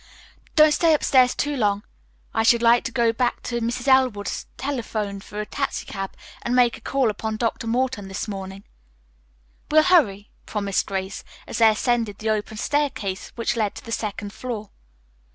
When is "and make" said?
6.41-6.75